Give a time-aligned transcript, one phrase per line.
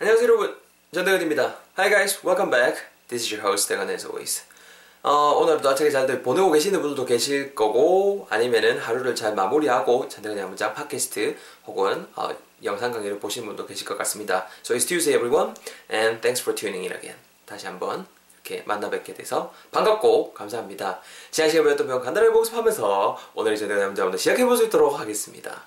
[0.00, 0.56] 안녕하세요 여러분.
[0.94, 1.56] 전대건입니다.
[1.76, 2.80] Hi guys, welcome back.
[3.08, 4.44] This is your host 대건 as always.
[5.02, 10.72] 어, 오늘도 아차게 잘들 보내고 계시는 분들도 계실 거고 아니면은 하루를 잘 마무리하고 전대건의 문장
[10.72, 11.36] 팟캐스트
[11.66, 12.30] 혹은 어,
[12.64, 14.46] 영상 강의를 보신 분도 계실 것 같습니다.
[14.64, 15.54] So it's Tuesday everyone
[15.92, 17.18] and thanks for tuning in again.
[17.44, 18.06] 다시 한번
[18.42, 21.02] 이렇게 만나 뵙게 돼서 반갑고 감사합니다.
[21.30, 25.62] 지난 시간에 배웠던 표현 간단하게 복습하면서 오늘 이제 내가 남자분들 시작해 볼 수 있도록 하겠습니다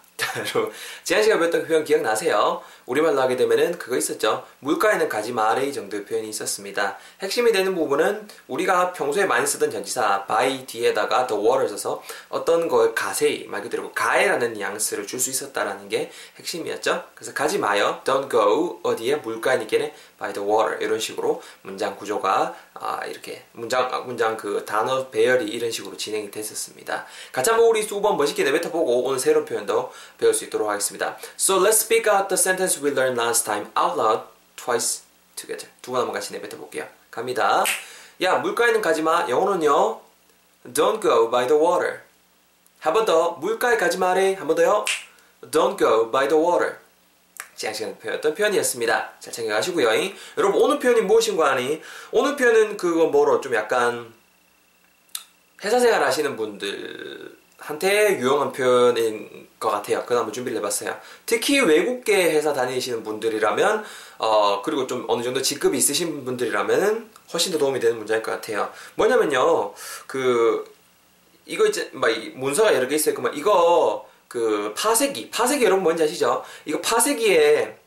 [1.04, 2.62] 지난 시간에 배웠던 표현 기억나세요?
[2.86, 4.45] 우리말로 하게 되면은 그거 있었죠.
[4.59, 6.98] 물가에는 가지 마레이 정도의 표현이 있었습니다.
[7.22, 12.94] 핵심이 되는 부분은 우리가 평소에 많이 쓰던 전치사 by 뒤에다가 the water 써서 어떤 걸
[12.94, 17.05] 가세히 말 그대로 가해라는 뉘앙스를 줄 수 있었다라는 게 핵심이었죠.
[17.16, 18.02] 그래서 가지 마요.
[18.03, 23.88] don't go 어디에 물가에 있게는 by the water 이런 식으로 문장 구조가 아, 이렇게 문장
[23.94, 27.05] 아, 문장 그 단어 배열이 이런 식으로 진행이 됐었습니다.
[27.31, 31.17] 같이 한번 우리 수번 멋있게 내뱉어 보고 오늘 새로운 표현도 배울 수 있도록 하겠습니다.
[31.38, 34.23] So let's speak out the sentence we learned last time out loud
[34.55, 35.03] twice
[35.35, 35.70] together.
[35.81, 36.88] 두 번 한번 같이 내뱉어 볼게요.
[37.11, 37.64] 갑니다.
[38.22, 39.28] 야 물가에는 가지 마.
[39.28, 40.02] 영어는요.
[40.73, 42.00] Don't go by the water.
[42.80, 43.31] 한 번 더.
[43.31, 44.33] 물가에 가지 마래.
[44.33, 44.86] 한 번 더요.
[45.52, 46.78] Don't go by the water.
[47.56, 49.11] 지난 시간에 배웠던 표현이었습니다.
[49.19, 49.88] 잘 챙겨가시고요.
[50.38, 54.11] 여러분 오늘 표현이 무엇인가 하니 오늘 표현은 그거 뭐로 좀 약간
[55.63, 60.02] 회사 생활 하시는 분들한테 유용한 표현인 것 같아요.
[60.02, 61.00] 그거 한번 준비를 해봤어요.
[61.25, 63.86] 특히 외국계 회사 다니시는 분들이라면
[64.17, 68.69] 어 그리고 좀 어느 정도 직급이 있으신 분들이라면 훨씬 더 도움이 되는 문제일 것 같아요.
[68.95, 69.73] 뭐냐면요,
[70.06, 70.66] 그
[71.45, 73.16] 이거 이제 막 문서가 여러 개 있어요.
[73.16, 76.44] 그만 이거 그 파쇄기, 파쇄기 여러분 뭔지 아시죠?
[76.66, 77.78] 이거 파쇄기에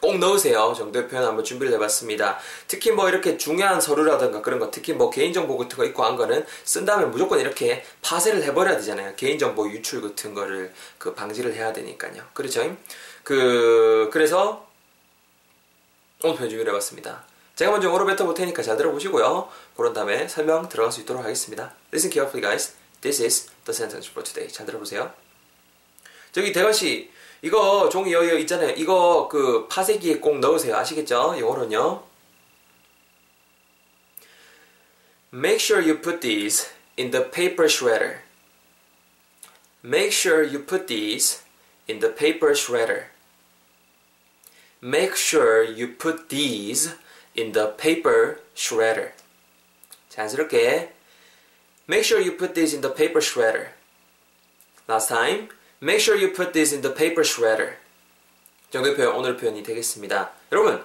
[0.00, 2.38] 꼭 넣으세요 정도의 표현 한번 준비를 해봤습니다.
[2.68, 6.44] 특히 뭐 이렇게 중요한 서류라든가 그런 거, 특히 뭐 개인정보 같은 거 있고 한 거는
[6.64, 9.14] 쓴 다음에 무조건 이렇게 파쇄를 해버려야 되잖아요.
[9.16, 12.22] 개인정보 유출 같은 거를 그 방지를 해야 되니까요.
[12.32, 12.76] 그렇죠?
[13.22, 14.68] 그, 그래서
[16.22, 17.24] 오늘 표현 준비를 해봤습니다.
[17.56, 19.48] 제가 먼저 영어로 뱉어볼 테니까 잘 들어보시고요.
[19.76, 21.72] 그런 다음에 설명 들어갈 수 있도록 하겠습니다.
[21.92, 22.74] Listen carefully guys.
[23.00, 24.52] This is the sentence for today.
[24.52, 25.10] 잘 들어보세요.
[26.32, 27.10] 저기 대건 씨,
[27.42, 28.70] 이거 종이 여기 있잖아요.
[28.70, 30.76] 이거 그 파쇄기에 꼭 넣으세요.
[30.76, 31.36] 아시겠죠?
[31.38, 32.04] 영어로는요.
[35.32, 38.20] Make sure you put these in the paper shredder.
[39.84, 41.42] Make sure you put these
[41.88, 43.04] in the paper shredder.
[44.82, 46.94] Make sure you put these
[47.34, 49.12] in the paper shredder.
[50.08, 50.92] 자연스럽게
[51.88, 53.68] Make sure you put these in the paper shredder.
[54.88, 55.48] Last time.
[55.82, 57.76] Make sure you put this in the paper shredder.
[58.70, 60.30] 정도의 표현, 오늘 표현이 되겠습니다.
[60.52, 60.82] 여러분,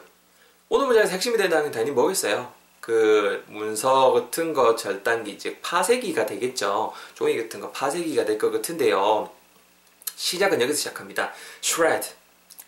[0.70, 2.54] 오늘 문장에서 핵심이 된다는 게 당연히 뭐겠어요?
[2.80, 6.94] 그 문서 같은 거 절단기, 즉 파쇄기가 되겠죠.
[7.16, 9.32] 종이 같은 거 파쇄기가 될 것 같은데요.
[10.16, 11.32] 시작은 여기서 시작합니다.
[11.64, 12.10] shred,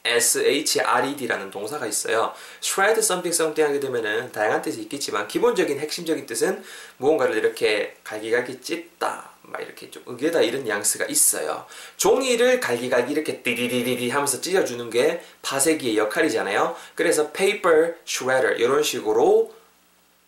[0.05, 2.33] S-H-R-E-D라는 동사가 있어요.
[2.61, 6.63] shred something something 하게 되면은 다양한 뜻이 있겠지만 기본적인 핵심적인 뜻은
[6.97, 11.65] 무언가를 이렇게 갈기갈기 찢다, 막 이렇게 좀 으게다 이런 뉘앙스가 있어요.
[11.97, 16.75] 종이를 갈기갈기 이렇게 띠리리리리 하면서 찢어주는 게 파쇄기의 역할이잖아요.
[16.95, 19.53] 그래서 paper shredder 이런 식으로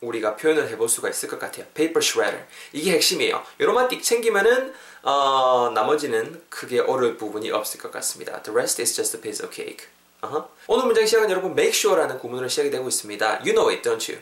[0.05, 1.65] 우리가 표현을 해볼 수가 있을 것 같아요.
[1.73, 3.43] paper shredder 이게 핵심이에요.
[3.59, 4.73] 요런만 띡 챙기면은
[5.03, 8.41] 어, 나머지는 크게 어려울 부분이 없을 것 같습니다.
[8.41, 9.87] The rest is just a piece of cake.
[10.23, 10.47] Uh-huh.
[10.67, 13.39] 오늘 문장 시작은 여러분 make sure라는 구문으로 시작이 되고 있습니다.
[13.41, 14.21] You know it, don't you?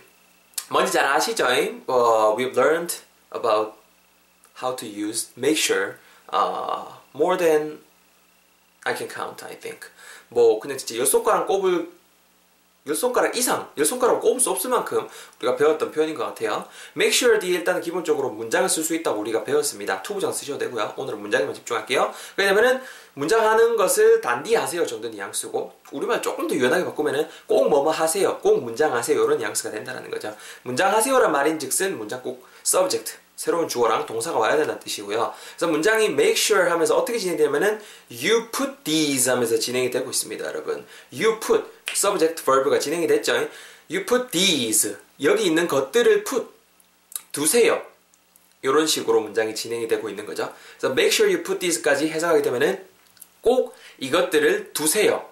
[0.69, 1.45] 뭔지 잘 아시죠?
[1.45, 3.01] Uh, we've learned
[3.31, 3.75] about
[4.61, 5.97] how to use make sure
[6.31, 7.79] uh, more than
[8.83, 9.87] I can count, I think.
[10.29, 11.89] 뭐 그냥 진짜 열 손가락 꼽을
[12.85, 15.07] 열 손가락 이상, 열 손가락을 꼽을 수 없을 만큼
[15.39, 16.67] 우리가 배웠던 표현인 것 같아요.
[16.97, 20.01] make sure 뒤에 일단은 기본적으로 문장을 쓸 수 있다고 우리가 배웠습니다.
[20.01, 20.93] 투부정 쓰셔도 되고요.
[20.97, 22.13] 오늘은 문장에만 집중할게요.
[22.35, 22.81] 왜냐면은
[23.13, 28.37] 문장 하는 것을 단디 하세요 정도 뉘앙스고 우리말 조금 더 유연하게 바꾸면은 꼭 뭐뭐 하세요,
[28.39, 30.35] 꼭 문장 하세요 이런 뉘앙스가 된다는 거죠.
[30.63, 35.33] 문장 하세요란 말인즉슨 문장 꼭 subject 새로운 주어랑 동사가 와야 된다는 뜻이고요.
[35.57, 40.85] 그래서 문장이 make sure 하면서 어떻게 진행되냐면은 you put these 하면서 진행이 되고 있습니다, 여러분.
[41.11, 41.63] you put
[41.97, 43.33] subject verb가 진행이 됐죠.
[43.89, 46.47] you put these 여기 있는 것들을 put
[47.31, 47.81] 두세요.
[48.61, 50.53] 이런 식으로 문장이 진행이 되고 있는 거죠.
[50.79, 52.85] 그래서 make sure you put these까지 해석하게 되면은
[53.41, 55.29] 꼭 이것들을 두세요.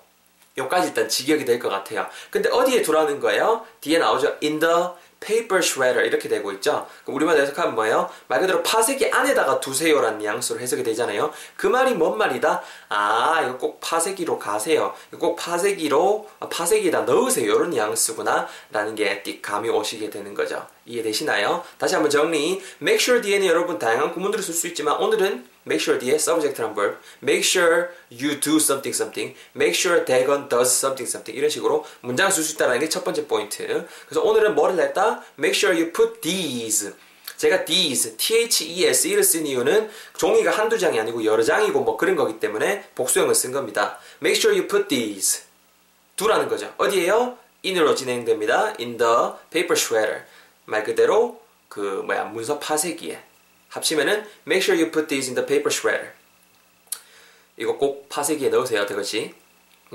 [0.57, 2.07] 여기까지 일단 직역이 될 것 같아요.
[2.29, 3.65] 근데 어디에 두라는 거예요?
[3.79, 4.37] 뒤에 나오죠.
[4.43, 4.73] in the
[5.21, 6.87] paper shredder 이렇게 되고 있죠.
[7.05, 8.09] 그럼 우리말 해석하면 뭐예요?
[8.27, 11.31] 말 그대로 파쇄기 안에다가 두세요라는 뉘앙스로 해석이 되잖아요.
[11.55, 12.61] 그 말이 뭔 말이다?
[12.89, 14.93] 아 이거 꼭 파쇄기로 가세요.
[15.13, 17.45] 이거 꼭 파쇄기로 파쇄기에다 넣으세요.
[17.53, 20.65] 이런 뉘앙스구나 라는 게 띡 감이 오시게 되는 거죠.
[20.85, 21.63] 이해되시나요?
[21.77, 22.61] 다시 한번 정리.
[22.81, 26.97] make sure 뒤에는 여러분 다양한 구문들을 쓸 수 있지만 오늘은 make sure 뒤에 subject랑 verb,
[27.21, 32.31] make sure you do something something, make sure 대건 does something something 이런 식으로 문장을
[32.31, 33.87] 쓸 수 있다는 게 첫 번째 포인트.
[34.07, 35.23] 그래서 오늘은 뭐를 했다?
[35.37, 36.93] make sure you put these.
[37.37, 42.83] 제가 these, t-h-e-s-e를 쓴 이유는 종이가 한두 장이 아니고 여러 장이고 뭐 그런 거기 때문에
[42.93, 43.97] 복수형을 쓴 겁니다.
[44.21, 45.41] make sure you put these.
[46.15, 46.71] 두라는 거죠.
[46.77, 47.37] 어디에요?
[47.63, 48.75] in으로 진행됩니다.
[48.79, 50.21] in the paper shredder.
[50.65, 53.23] 말 그대로 그 뭐야 문서 파쇄기에
[53.71, 56.13] 합치면은 make sure you put these in the paper shredder.
[57.57, 58.85] 이거 꼭 파쇄기에 넣으세요.
[58.85, 59.33] 그것이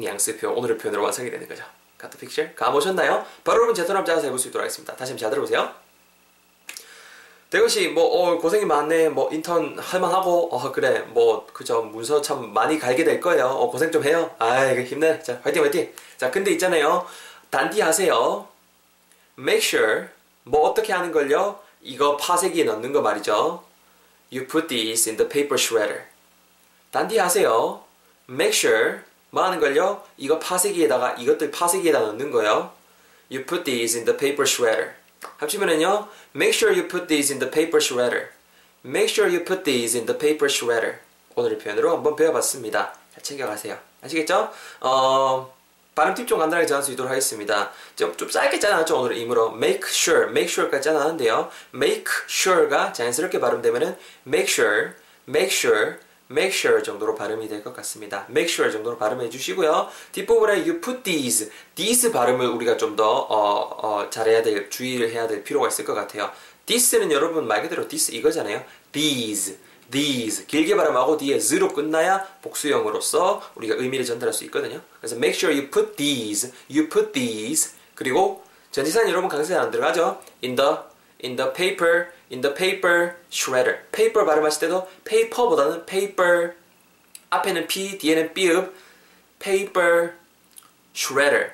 [0.03, 1.65] 양수표 오늘의 표현으로 완성이 되는 거죠.
[1.99, 3.25] 카트 픽처 감오셨나요?
[3.45, 4.95] 바로 여러분 제대로 한번 짜서 해볼 수 있도록 하겠습니다.
[4.95, 5.87] 다시 한번 잘 들어보세요.
[7.51, 12.79] 대것이 뭐 어, 고생이 많네 뭐 인턴 할만하고 어 그래 뭐 그저 문서 참 많이
[12.79, 17.07] 갈게 될 거예요 어 고생 좀 해요 아이 힘내 자 화이팅 화이팅 자 근데 있잖아요
[17.51, 18.49] 단디 하세요
[19.39, 20.09] make sure
[20.43, 23.63] 뭐 어떻게 하는 걸요 이거 파쇄기에 넣는 거 말이죠
[24.33, 26.03] you put these in the paper shredder
[26.91, 27.83] 단디 하세요
[28.29, 29.01] make sure
[29.31, 32.73] 뭐 하는 걸요 이거 파쇄기에다가 이것들 파쇄기에다 넣는 거요
[33.31, 34.95] you put these in the paper shredder
[35.39, 38.29] 합치면은요, make sure you put these in the paper shredder.
[38.85, 40.99] make sure you put these in the paper shredder.
[41.35, 42.95] 오늘의 표현으로 한번 배워봤습니다.
[43.13, 43.79] 잘 챙겨가세요.
[44.03, 44.51] 아시겠죠?
[44.81, 45.56] 어,
[45.97, 47.73] 발음 팁 좀 간단하게 전할 수 있도록 하겠습니다.
[47.97, 49.55] 좀, 좀 짧게 짜놨죠, 오늘 임으로.
[49.57, 51.51] make sure, make sure까지 짜놨는데요.
[51.75, 53.97] make sure가 자연스럽게 발음되면은
[54.27, 54.93] make sure,
[55.27, 55.95] make sure,
[56.31, 58.27] make sure 정도로 발음이 될 것 같습니다.
[58.29, 59.89] make sure 정도로 발음해 주시고요.
[60.13, 65.27] 뒷부분에 you put these, these 발음을 우리가 좀 더 어, 어, 잘해야 될, 주의를 해야
[65.27, 66.31] 될 필요가 있을 것 같아요.
[66.67, 68.63] this는 여러분 말 그대로 this 이거잖아요.
[68.93, 69.57] these,
[69.91, 74.81] these 길게 발음하고 뒤에 z로 끝나야 복수형으로서 우리가 의미를 전달할 수 있거든요.
[75.01, 80.21] 그래서 make sure you put these, you put these 그리고 전지사는 여러분 강세에 안 들어가죠.
[80.45, 80.77] in the
[81.25, 83.79] in the paper, in the paper shredder.
[83.93, 86.53] paper 발음하실 때도 paper보다는 paper
[87.31, 88.75] 앞에는 p, 뒤에는 비읍
[89.39, 90.13] paper
[90.95, 91.53] shredder.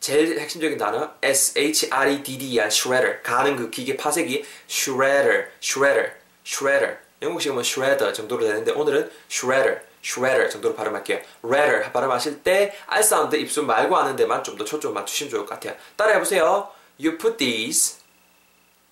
[0.00, 3.22] 제일 핵심적인 단어 S H R E D D R shredder.
[3.22, 6.12] 가는 그 기계 파쇄기 shredder, shredder,
[6.44, 7.03] shredder.
[7.24, 9.80] 영국식은 뭐 shredder 정도로 되는데 오늘은 shredder.
[10.04, 11.20] shredder 정도로 발음할게요.
[11.42, 15.54] redder 발음하실 때 R 사운드 입술 말고 하는 데만 좀 더 초점 맞추시면 좋을 것
[15.54, 15.76] 같아요.
[15.96, 16.70] 따라해 보세요.
[17.00, 17.96] You put these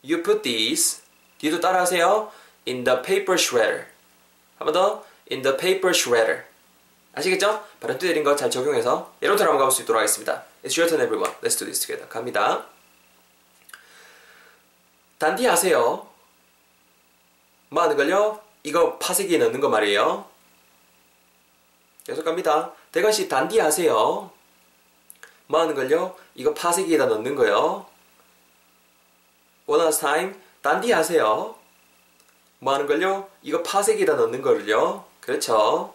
[0.05, 1.03] You put these
[1.39, 2.33] 뒤도 따라하세요.
[2.67, 3.85] In the paper shredder.
[4.59, 5.05] 한번 더.
[5.31, 6.45] In the paper shredder.
[7.15, 7.63] 아시겠죠?
[7.81, 10.45] 발음 두드린 거 잘 적용해서 예로부터 한번 가볼 수 있도록 하겠습니다.
[10.65, 11.31] It's your turn everyone.
[11.43, 12.09] Let's do this together.
[12.09, 12.65] 갑니다.
[15.19, 16.07] 단디 하세요.
[17.73, 18.39] 뭐 하는 걸요?
[18.65, 20.27] 이거 파쇄기에 넣는 거 말이에요.
[22.05, 22.73] 계속 갑니다.
[22.93, 24.31] 대건씨 단디 하세요.
[25.47, 26.15] 뭐 하는 걸요?
[26.35, 27.87] 이거 파쇄기에다 넣는 거요.
[29.65, 30.35] One last time.
[30.61, 31.55] 단디 하세요.
[32.59, 33.31] 뭐 하는 걸요?
[33.41, 35.07] 이거 파쇄기에다 넣는 거를요.
[35.23, 35.95] 그렇죠.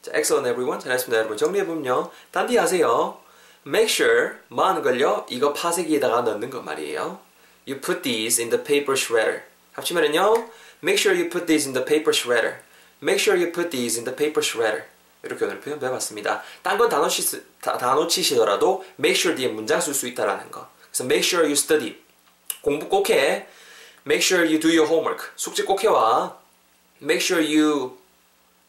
[0.00, 0.82] 자, excellent everyone.
[0.82, 1.36] 잘했습니다, 여러분.
[1.36, 2.10] 정리해보면요.
[2.32, 3.20] 단디 하세요.
[3.66, 5.26] Make sure, 뭐 하는 걸요?
[5.28, 7.20] 이거 파쇄기에다가 넣는 거 말이에요.
[7.66, 9.42] You put these in the paper shredder.
[9.72, 10.48] 합치면은요.
[10.82, 12.62] Make sure you put these in the paper shredder.
[13.00, 14.84] Make sure you put these in the paper shredder.
[15.24, 16.42] 이렇게 오늘 표현 배워봤습니다.
[16.62, 20.68] 딴건 단어, 치, 단어 치시더라도 make sure 뒤에 문장 쓸 수 있다라는 거.
[20.90, 21.96] 그래서 make sure you study.
[22.62, 23.46] 공부 꼭 해.
[24.06, 25.30] Make sure you do your homework.
[25.36, 26.38] 숙제 꼭 해와.
[27.02, 27.98] Make sure you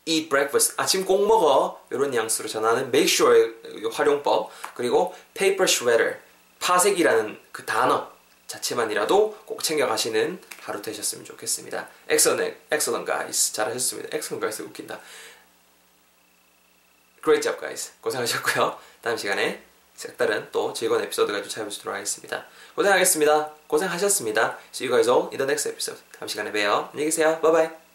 [0.06, 0.73] eat breakfast.
[0.77, 1.81] 아침 꼭 먹어.
[1.91, 3.53] 이런 뉘앙스로 전하는 make sure의
[3.91, 4.50] 활용법.
[4.73, 6.17] 그리고 paper shredder.
[6.59, 8.11] 파쇄기라는 그 단어
[8.49, 11.87] 자체만이라도 꼭 챙겨가시는 하루 되셨으면 좋겠습니다.
[12.09, 13.53] excellent, excellent guys.
[13.53, 14.09] 잘하셨습니다.
[14.15, 14.99] excellent guys 웃긴다.
[17.23, 17.57] great job.
[18.01, 18.77] 고생하셨고요.
[19.01, 19.63] 다음 시간에
[19.95, 22.47] 색다른 또 즐거운 에피소드 가지고 찾아뵙도록 하겠습니다.
[22.75, 23.53] 고생하겠습니다.
[23.68, 24.57] 고생하셨습니다.
[24.73, 26.01] See you guys all in the next episode.
[26.18, 26.89] 다음 시간에 봬요.
[26.91, 27.39] 안녕히 계세요.
[27.41, 27.88] Bye.